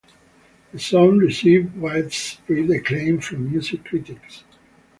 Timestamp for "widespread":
1.77-2.71